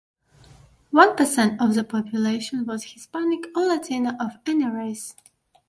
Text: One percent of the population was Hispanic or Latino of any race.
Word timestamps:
One 0.89 1.15
percent 1.15 1.61
of 1.61 1.75
the 1.75 1.83
population 1.83 2.65
was 2.65 2.83
Hispanic 2.85 3.55
or 3.55 3.67
Latino 3.67 4.13
of 4.19 4.31
any 4.47 4.65
race. 4.65 5.13